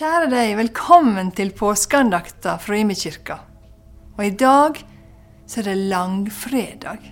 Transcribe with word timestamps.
Kjære 0.00 0.30
deg, 0.32 0.50
velkommen 0.56 1.28
til 1.36 1.50
påskeandakta 1.52 2.54
fra 2.64 2.76
Imekirka. 2.80 3.34
Og 4.16 4.22
i 4.24 4.30
dag 4.32 4.78
så 5.44 5.58
er 5.60 5.66
det 5.66 5.90
langfredag. 5.90 7.02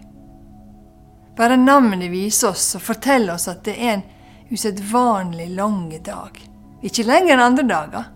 Bare 1.36 1.58
navnet 1.60 2.08
viser 2.08 2.54
oss 2.54 2.70
og 2.78 2.86
forteller 2.86 3.34
oss 3.34 3.44
at 3.52 3.60
det 3.68 3.74
er 3.76 3.98
en 3.98 4.06
usedvanlig 4.48 5.50
lang 5.58 5.92
dag. 6.00 6.40
Ikke 6.80 7.04
lenger 7.04 7.34
enn 7.34 7.44
andre 7.50 7.66
dager. 7.68 8.08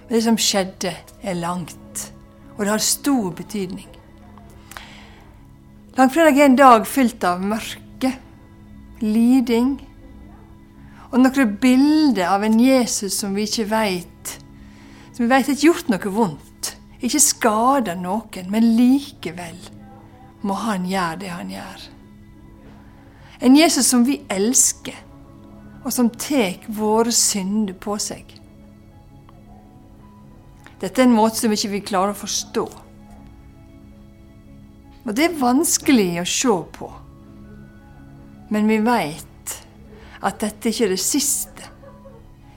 Men 0.00 0.16
det 0.16 0.24
som 0.26 0.42
skjedde, 0.48 0.96
er 1.22 1.38
langt, 1.38 2.10
og 2.56 2.64
det 2.64 2.72
har 2.72 2.82
stor 2.82 3.30
betydning. 3.38 3.86
Langfredag 5.94 6.42
er 6.42 6.50
en 6.50 6.58
dag 6.58 6.90
fylt 6.90 7.22
av 7.22 7.38
mørke, 7.54 8.16
liding 8.98 9.76
og 11.12 11.20
noen 11.22 11.56
bilder 11.62 12.32
av 12.34 12.44
en 12.46 12.58
Jesus 12.60 13.16
som 13.20 13.36
vi 13.36 13.46
ikke 13.46 13.68
veit 13.70 14.32
Som 15.14 15.24
vi 15.24 15.30
veit 15.30 15.48
ikke 15.48 15.68
gjort 15.70 15.88
noe 15.88 16.10
vondt, 16.12 16.74
ikke 17.00 17.22
skada 17.22 17.94
noen, 17.96 18.50
men 18.52 18.66
likevel 18.76 19.56
må 20.44 20.56
han 20.60 20.84
gjøre 20.84 21.20
det 21.22 21.30
han 21.32 21.52
gjør. 21.54 21.84
En 23.40 23.56
Jesus 23.56 23.88
som 23.88 24.04
vi 24.04 24.18
elsker, 24.28 24.98
og 25.86 25.94
som 25.94 26.10
tar 26.10 26.66
våre 26.68 27.14
synder 27.14 27.76
på 27.80 27.96
seg. 28.02 28.28
Dette 30.80 31.00
er 31.00 31.08
en 31.08 31.16
måte 31.16 31.40
som 31.40 31.52
vi 31.52 31.56
ikke 31.56 31.88
klarer 31.94 32.12
å 32.12 32.20
forstå. 32.20 32.66
Og 35.06 35.14
det 35.14 35.28
er 35.28 35.38
vanskelig 35.40 36.10
å 36.20 36.26
se 36.28 36.56
på. 36.76 36.90
Men 38.52 38.68
vi 38.68 38.80
veit 38.84 39.35
at 40.22 40.40
dette 40.40 40.70
ikke 40.70 40.86
er 40.86 40.94
det 40.94 41.02
siste. 41.02 41.72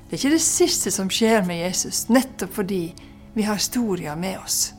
Det 0.09 0.15
er 0.15 0.21
ikke 0.21 0.35
det 0.37 0.43
siste 0.43 0.91
som 0.91 1.09
skjer 1.13 1.43
med 1.45 1.61
Jesus, 1.61 2.07
nettopp 2.09 2.55
fordi 2.61 2.83
vi 3.35 3.45
har 3.45 3.59
historia 3.59 4.15
med 4.15 4.39
oss. 4.39 4.73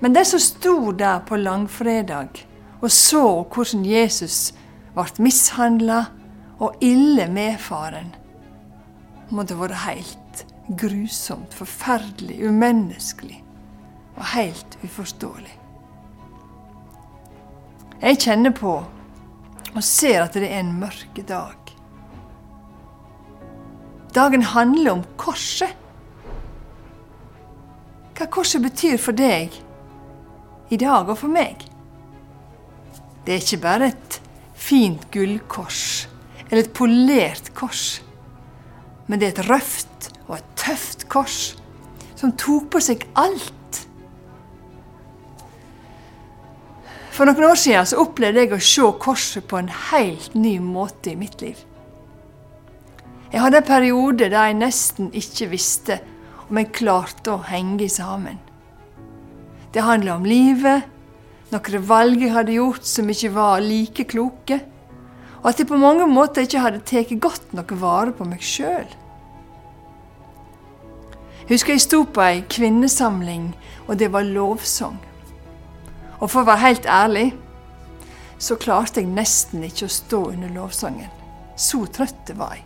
Men 0.00 0.12
de 0.12 0.24
som 0.28 0.42
sto 0.42 0.92
der 0.92 1.22
på 1.24 1.38
langfredag 1.40 2.44
og 2.84 2.90
så 2.92 3.24
hvordan 3.48 3.86
Jesus 3.88 4.52
ble 4.94 5.24
mishandla 5.24 6.04
og 6.60 6.76
ille 6.84 7.24
medfaren, 7.32 8.12
måtte 9.32 9.56
være 9.58 9.80
helt 9.86 10.44
grusomt, 10.78 11.54
forferdelig, 11.54 12.36
umenneskelig 12.48 13.40
og 14.16 14.24
helt 14.34 14.78
uforståelig. 14.84 15.60
Jeg 18.02 18.20
kjenner 18.20 18.52
på 18.52 18.76
og 19.74 19.82
ser 19.82 20.22
at 20.22 20.36
det 20.38 20.48
er 20.48 20.62
en 20.62 20.74
mørk 20.78 21.18
dag. 21.28 21.74
Dagen 24.14 24.44
handler 24.46 24.92
om 24.92 25.02
korset. 25.18 25.74
Hva 28.14 28.28
korset 28.30 28.62
betyr 28.62 29.00
for 29.02 29.16
deg 29.18 29.56
i 30.70 30.78
dag 30.78 31.08
og 31.10 31.18
for 31.18 31.32
meg. 31.32 31.64
Det 33.24 33.34
er 33.34 33.42
ikke 33.42 33.62
bare 33.64 33.90
et 33.90 34.20
fint 34.54 35.02
gullkors 35.12 36.06
eller 36.44 36.62
et 36.62 36.74
polert 36.76 37.50
kors, 37.56 37.98
men 39.08 39.18
det 39.18 39.26
er 39.26 39.34
et 39.34 39.48
røft 39.48 40.10
og 40.28 40.36
et 40.38 40.50
tøft 40.60 41.08
kors 41.10 41.40
som 42.14 42.36
tok 42.38 42.70
på 42.72 42.82
seg 42.84 43.02
alt 43.18 43.50
For 47.14 47.30
noen 47.30 47.46
år 47.46 47.58
siden 47.58 47.86
så 47.86 48.00
opplevde 48.02 48.42
jeg 48.42 48.56
å 48.56 48.64
se 48.66 48.88
korset 49.02 49.44
på 49.46 49.60
en 49.60 49.70
helt 49.70 50.32
ny 50.34 50.56
måte 50.58 51.12
i 51.12 51.18
mitt 51.18 51.38
liv. 51.44 51.60
Jeg 53.30 53.42
hadde 53.42 53.60
en 53.60 53.68
periode 53.68 54.26
der 54.32 54.48
jeg 54.48 54.56
nesten 54.58 55.12
ikke 55.14 55.46
visste 55.52 56.00
om 56.48 56.58
jeg 56.58 56.72
klarte 56.74 57.36
å 57.36 57.44
henge 57.46 57.86
sammen. 57.90 58.40
Det 59.74 59.86
handla 59.86 60.18
om 60.18 60.26
livet, 60.26 60.90
noen 61.54 61.86
valg 61.86 62.18
jeg 62.22 62.34
hadde 62.34 62.58
gjort 62.58 62.90
som 62.90 63.10
ikke 63.10 63.32
var 63.34 63.62
like 63.62 64.08
kloke, 64.10 64.58
og 65.42 65.48
at 65.52 65.62
jeg 65.62 65.70
på 65.70 65.78
mange 65.78 66.10
måter 66.10 66.48
ikke 66.48 66.66
hadde 66.66 66.82
tatt 66.82 67.14
godt 67.22 67.54
nok 67.54 67.78
vare 67.78 68.14
på 68.16 68.26
meg 68.26 68.42
sjøl. 68.42 68.90
Husker 71.46 71.76
jeg 71.76 71.86
sto 71.86 72.04
på 72.08 72.26
ei 72.26 72.42
kvinnesamling, 72.50 73.52
og 73.86 73.98
det 74.00 74.10
var 74.10 74.26
lovsang. 74.26 74.96
Og 76.24 76.30
for 76.32 76.40
å 76.40 76.48
være 76.48 76.64
helt 76.64 76.86
ærlig 76.88 77.26
så 78.40 78.56
klarte 78.60 79.02
jeg 79.02 79.12
nesten 79.12 79.64
ikke 79.66 79.84
å 79.84 79.92
stå 79.92 80.20
under 80.30 80.52
lovsangen. 80.56 81.10
Så 81.56 81.84
trøtt 81.92 82.32
var 82.38 82.56
jeg. 82.56 82.64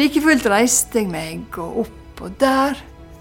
Like 0.00 0.22
fullt 0.24 0.48
reiste 0.48 1.02
jeg 1.02 1.10
meg 1.12 1.58
og 1.60 1.82
opp, 1.84 2.22
og 2.24 2.38
der, 2.40 2.78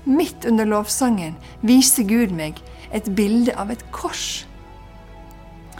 midt 0.07 0.47
under 0.47 0.69
lovsangen, 0.69 1.35
viste 1.67 2.05
Gud 2.07 2.31
meg 2.31 2.61
et 2.95 3.09
bilde 3.15 3.51
av 3.59 3.73
et 3.73 3.83
kors. 3.91 4.45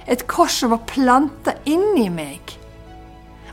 Et 0.03 0.25
kors 0.27 0.59
som 0.59 0.73
var 0.73 0.83
planta 0.89 1.55
inni 1.69 2.09
meg. 2.11 2.57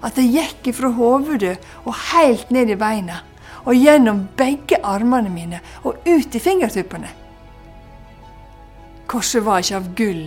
At 0.03 0.19
det 0.19 0.27
gikk 0.27 0.73
fra 0.75 0.91
hovedet 0.99 1.55
og 1.85 1.95
helt 2.11 2.51
ned 2.55 2.75
i 2.75 2.81
beina, 2.81 3.23
og 3.63 3.79
gjennom 3.79 4.27
begge 4.39 4.83
armene 4.83 5.31
mine 5.31 5.63
og 5.85 6.03
ut 6.09 6.35
i 6.35 6.43
fingertuppene. 6.43 7.28
Korset 9.09 9.45
var 9.45 9.63
ikke 9.63 9.79
av 9.79 9.87
gull, 9.97 10.25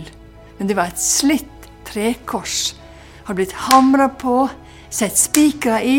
men 0.58 0.68
det 0.68 0.76
var 0.76 0.90
et 0.90 1.00
slitt 1.00 1.68
trekors. 1.86 2.72
Har 3.28 3.38
blitt 3.38 3.54
hamra 3.68 4.08
på, 4.18 4.48
sett 4.90 5.18
spikere 5.18 5.78
i 5.86 5.98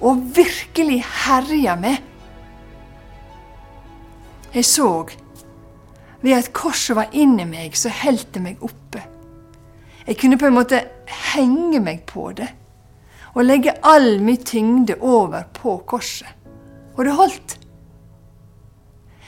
og 0.00 0.22
virkelig 0.36 1.00
herja 1.26 1.74
med. 1.76 1.98
Jeg 4.54 4.64
så 4.64 4.92
ved 6.22 6.36
at 6.36 6.52
korset 6.52 6.96
var 6.96 7.12
inni 7.12 7.46
meg, 7.48 7.76
så 7.76 7.90
holdt 8.02 8.32
det 8.34 8.42
meg 8.44 8.62
oppe. 8.62 9.02
Jeg 10.06 10.18
kunne 10.18 10.38
på 10.38 10.48
en 10.48 10.56
måte 10.56 10.80
henge 11.34 11.82
meg 11.82 12.02
på 12.08 12.30
det 12.38 12.48
og 13.34 13.44
legge 13.46 13.76
all 13.86 14.18
min 14.22 14.40
tyngde 14.42 14.96
over 15.00 15.44
på 15.54 15.76
korset. 15.86 16.28
Og 16.96 17.04
det 17.06 17.14
holdt. 17.14 17.59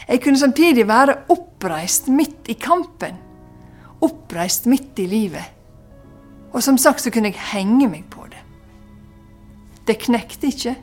Jeg 0.09 0.23
kunne 0.23 0.39
samtidig 0.39 0.87
være 0.89 1.17
oppreist 1.33 2.09
midt 2.09 2.49
i 2.51 2.57
kampen. 2.59 3.19
Oppreist 4.03 4.67
midt 4.67 4.99
i 4.99 5.07
livet. 5.07 5.45
Og 6.53 6.63
som 6.63 6.79
sagt 6.79 7.01
så 7.05 7.11
kunne 7.11 7.31
jeg 7.33 7.51
henge 7.53 7.89
meg 7.89 8.09
på 8.11 8.27
det. 8.31 8.41
Det 9.87 9.99
knekte 10.03 10.51
ikke. 10.51 10.75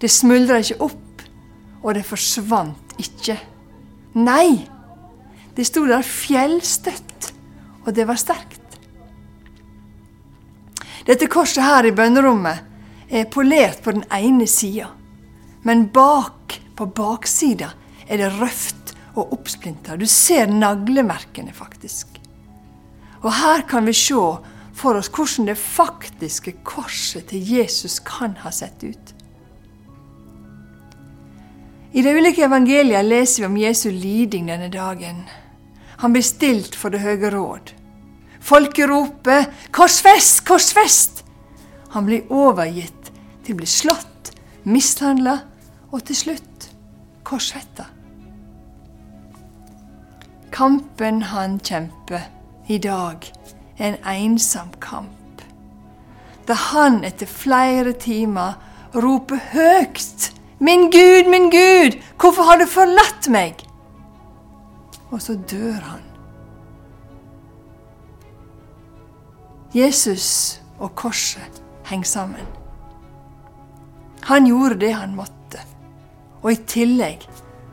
Det 0.00 0.10
smuldra 0.10 0.60
ikke 0.62 0.80
opp. 0.88 1.24
Og 1.82 1.94
det 1.94 2.04
forsvant 2.06 2.96
ikke. 3.02 3.38
Nei! 4.18 4.68
Det 5.52 5.66
sto 5.68 5.84
der 5.84 6.04
fjellstøtt, 6.06 7.32
og 7.84 7.92
det 7.92 8.06
var 8.08 8.16
sterkt. 8.16 8.60
Dette 11.04 11.28
korset 11.28 11.64
her 11.64 11.84
i 11.84 11.92
bønnerommet 11.92 13.10
er 13.12 13.28
polert 13.28 13.82
på 13.84 13.92
den 13.92 14.06
ene 14.14 14.46
sida, 14.48 14.88
men 15.66 15.88
bak, 15.92 16.56
på 16.78 16.86
baksida, 16.86 17.72
er 18.12 18.20
det 18.20 18.32
røft 18.36 18.92
og 19.16 19.32
oppsplinta. 19.32 19.96
Du 19.96 20.06
ser 20.08 20.50
naglemerkene, 20.50 21.52
faktisk. 21.56 22.18
Og 23.22 23.32
her 23.32 23.64
kan 23.68 23.86
vi 23.86 23.94
se 23.96 24.20
for 24.76 24.98
oss 24.98 25.10
hvordan 25.12 25.48
det 25.48 25.58
faktiske 25.60 26.58
korset 26.66 27.30
til 27.30 27.44
Jesus 27.56 28.00
kan 28.04 28.36
ha 28.42 28.52
sett 28.52 28.84
ut. 28.84 29.12
I 31.92 32.02
de 32.02 32.12
ulike 32.16 32.44
evangeliene 32.46 33.04
leser 33.04 33.42
vi 33.42 33.48
om 33.50 33.60
Jesu 33.60 33.90
liding 33.92 34.48
denne 34.48 34.70
dagen. 34.72 35.26
Han 36.00 36.14
blir 36.14 36.24
stilt 36.24 36.76
for 36.76 36.92
det 36.92 37.02
høye 37.04 37.30
råd. 37.30 37.74
Folket 38.42 38.88
roper 38.90 39.44
'Korsfest! 39.70 40.42
Korsfest!' 40.48 41.22
Han 41.92 42.08
blir 42.08 42.24
overgitt 42.32 43.12
til 43.44 43.54
å 43.54 43.60
bli 43.60 43.68
slått, 43.68 44.32
mishandla 44.64 45.36
og 45.92 46.00
til 46.08 46.16
slutt 46.16 46.52
korsfetta. 47.32 47.84
Kampen 50.52 51.22
han 51.22 51.60
kjemper 51.64 52.26
i 52.68 52.76
dag, 52.78 53.24
er 53.78 53.94
en 53.94 53.96
ensom 54.04 54.68
kamp. 54.84 55.40
Da 56.44 56.52
han 56.52 57.00
etter 57.08 57.26
flere 57.26 57.94
timer 57.96 58.58
roper 58.92 59.40
høyt 59.54 60.28
Min 60.62 60.90
Gud, 60.90 61.30
min 61.30 61.48
Gud, 61.50 61.96
hvorfor 62.20 62.42
har 62.46 62.60
du 62.60 62.66
forlatt 62.70 63.26
meg? 63.32 63.64
Og 65.10 65.22
så 65.22 65.34
dør 65.34 65.80
han. 65.82 66.04
Jesus 69.74 70.60
og 70.78 70.92
korset 70.94 71.62
henger 71.88 72.06
sammen. 72.06 72.46
Han 74.28 74.46
gjorde 74.46 74.78
det 74.84 74.92
han 74.94 75.16
måtte, 75.16 75.64
og 76.44 76.52
i 76.52 76.60
tillegg 76.76 77.26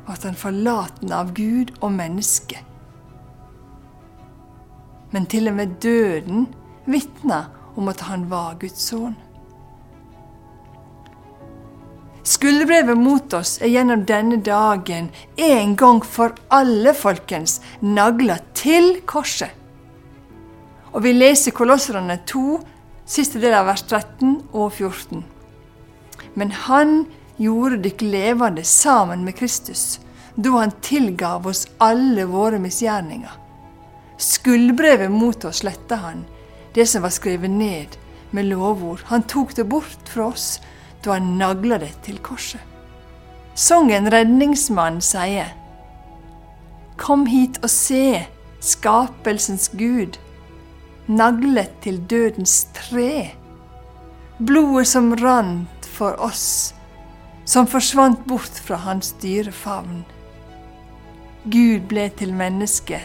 ble 0.07 0.17
han 0.23 0.41
forlaten 0.47 1.13
av 1.13 1.35
Gud 1.37 1.75
og 1.83 1.93
mennesket 1.93 2.68
men 5.11 5.25
til 5.25 5.49
og 5.49 5.57
med 5.57 5.79
døden 5.83 6.47
vitna 6.85 7.45
om 7.75 7.89
at 7.89 8.05
han 8.09 8.27
var 8.29 8.57
Guds 8.61 8.89
sønn. 8.89 9.17
Skulderbrevet 12.29 12.97
mot 12.99 13.33
oss 13.33 13.55
er 13.63 13.71
gjennom 13.71 14.03
denne 14.05 14.37
dagen 14.45 15.07
en 15.39 15.71
gang 15.79 16.03
for 16.05 16.35
alle, 16.53 16.93
folkens, 16.93 17.57
nagla 17.81 18.37
til 18.53 18.99
korset. 19.09 19.49
Og 20.93 21.01
vi 21.05 21.13
leser 21.15 21.55
Kolosserne 21.55 22.19
2, 22.29 22.59
siste 23.09 23.41
del 23.41 23.55
av 23.57 23.69
vers 23.71 23.81
13 23.87 24.35
og 24.51 24.67
14. 24.75 25.23
Men 26.37 26.53
Han 26.67 26.93
gjorde 27.41 27.81
dykk 27.87 28.05
levende 28.05 28.63
sammen 28.67 29.25
med 29.25 29.37
Kristus, 29.39 29.99
da 30.35 30.59
Han 30.59 30.75
tilgav 30.85 31.47
oss 31.47 31.65
alle 31.79 32.27
våre 32.29 32.59
misgjerninger. 32.61 33.48
Skuldbrevet 34.19 35.11
mot 35.11 35.45
oss 35.45 35.61
sletta 35.63 35.95
Han, 35.95 36.25
det 36.73 36.85
som 36.91 37.05
var 37.05 37.13
skrevet 37.15 37.49
ned 37.49 37.95
med 38.35 38.49
lovord. 38.51 38.99
Han 39.05 39.23
tok 39.23 39.55
det 39.55 39.63
bort 39.63 40.11
fra 40.11 40.27
oss 40.33 40.59
da 41.03 41.15
han 41.15 41.37
nagla 41.39 41.77
det 41.79 41.93
til 42.03 42.19
korset. 42.19 42.59
Sangen 43.55 44.07
'Redningsmann' 44.07 44.99
sier 44.99 45.53
Kom 46.97 47.25
hit 47.25 47.59
og 47.63 47.69
se, 47.71 48.27
skapelsens 48.59 49.69
Gud, 49.69 50.19
naglet 51.07 51.71
til 51.81 52.01
dødens 52.09 52.67
tre. 52.75 53.35
Blodet 54.39 54.87
som 54.87 55.13
rant 55.15 55.85
for 55.85 56.19
oss, 56.19 56.73
som 57.45 57.67
forsvant 57.67 58.27
bort 58.27 58.59
fra 58.67 58.75
hans 58.75 59.13
dyre 59.23 59.51
favn. 59.51 60.03
Gud 61.47 61.87
ble 61.87 62.09
til 62.19 62.33
menneske, 62.35 62.99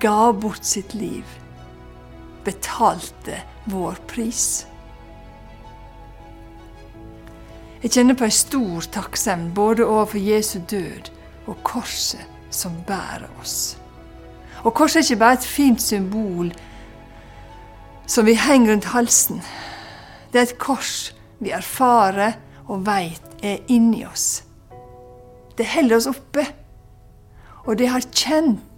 ga 0.00 0.32
bort 0.32 0.64
sitt 0.64 0.94
liv, 0.94 1.24
betalte 2.44 3.40
vår 3.70 3.98
pris. 4.06 4.66
Jeg 7.82 7.92
kjenner 7.92 8.16
på 8.18 8.26
ei 8.26 8.34
stor 8.34 8.86
takksemd 8.94 9.52
både 9.54 9.84
overfor 9.86 10.18
Jesu 10.18 10.58
død 10.70 11.10
og 11.46 11.60
korset 11.66 12.24
som 12.50 12.74
bærer 12.86 13.28
oss. 13.40 13.76
Og 14.64 14.74
korset 14.74 15.02
er 15.02 15.04
ikke 15.04 15.20
bare 15.20 15.38
et 15.38 15.46
fint 15.46 15.82
symbol 15.82 16.50
som 18.06 18.26
vi 18.26 18.34
henger 18.34 18.72
rundt 18.72 18.90
halsen. 18.94 19.42
Det 20.32 20.40
er 20.40 20.48
et 20.48 20.58
kors 20.58 21.12
vi 21.38 21.52
erfarer 21.54 22.38
og 22.66 22.86
veit 22.86 23.44
er 23.44 23.62
inni 23.70 24.04
oss. 24.06 24.42
Det 25.58 25.66
holder 25.66 25.96
oss 25.96 26.08
oppe, 26.10 26.44
og 27.64 27.78
det 27.78 27.88
har 27.88 28.04
kjent 28.12 28.75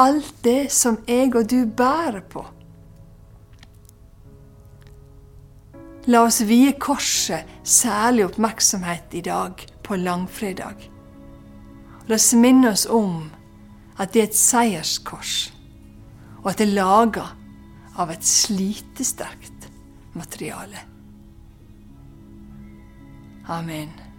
alt 0.00 0.34
det 0.44 0.70
som 0.72 0.96
jeg 1.08 1.34
og 1.36 1.50
du 1.50 1.66
bærer 1.66 2.22
på. 2.32 2.44
La 6.08 6.24
oss 6.24 6.40
vie 6.48 6.72
korset 6.80 7.48
særlig 7.62 8.24
oppmerksomhet 8.30 9.12
i 9.14 9.20
dag, 9.26 9.60
på 9.84 9.98
langfredag. 10.00 10.86
La 12.08 12.16
oss 12.16 12.32
minne 12.34 12.72
oss 12.72 12.86
om 12.88 13.28
at 14.00 14.14
det 14.14 14.22
er 14.22 14.30
et 14.30 14.38
seierskors, 14.38 15.52
og 16.40 16.52
at 16.54 16.62
det 16.62 16.70
er 16.70 16.78
laga 16.78 17.26
av 18.00 18.12
et 18.14 18.24
slitesterkt 18.24 19.68
materiale. 20.16 20.86
Amen. 23.50 24.09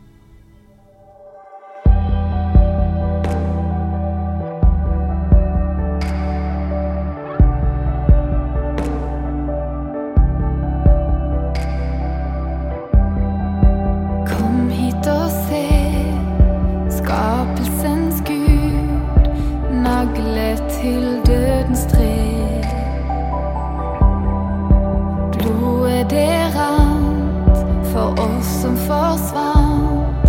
forsvant 28.91 30.27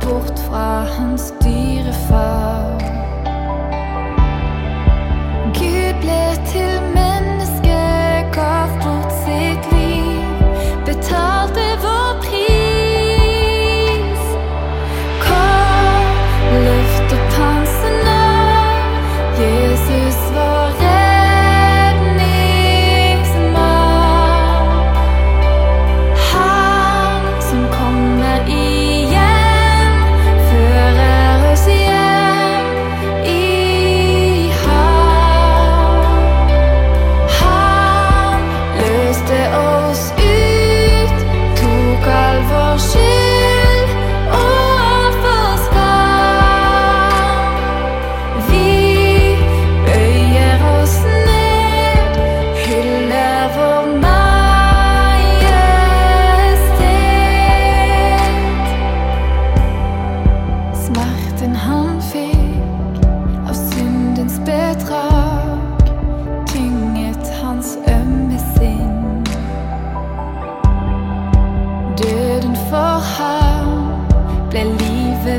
bort 0.00 0.38
fra 0.48 0.68
hans 0.96 1.34
dyre 1.42 1.92
far. 2.08 2.78
Gud 5.58 5.92
ble 6.02 6.22
til 6.52 6.69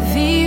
The. 0.02 0.41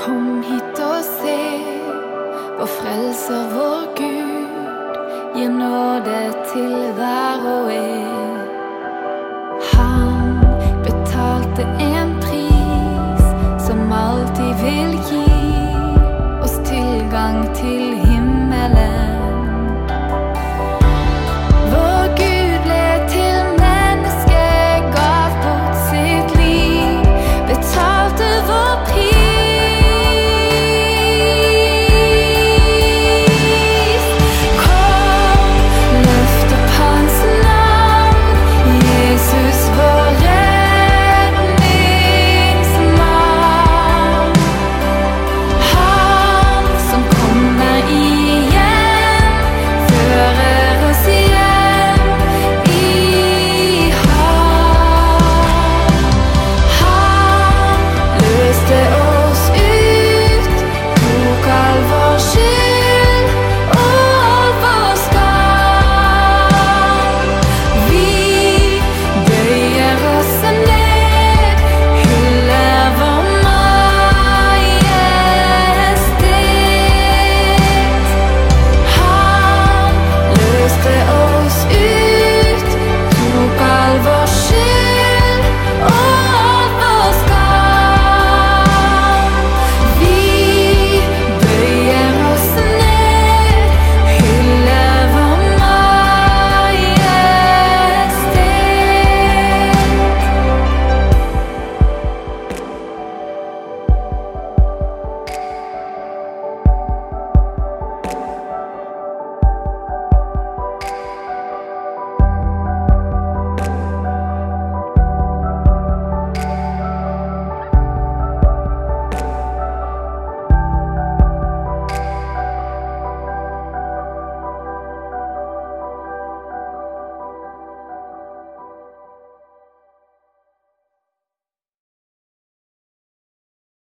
Kom 0.00 0.42
hit 0.42 0.78
og 0.80 1.04
se 1.04 1.40
vår 2.58 2.66
frelser, 2.66 3.42
vår 3.52 3.82
Gud. 3.96 4.40
gir 5.34 5.48
nåde 5.48 6.32
til 6.52 6.92
hver 6.96 7.44
og 7.56 7.74
en. 7.74 8.38
Han 9.72 10.40
betalte 10.84 11.62
en 11.80 12.16
pris 12.20 13.24
som 13.66 13.92
alltid 13.92 14.52
vil 14.64 14.98
gi 15.10 15.24
oss 16.42 16.56
tilgang 16.64 17.54
til 17.54 17.80
himmelen. 17.80 17.99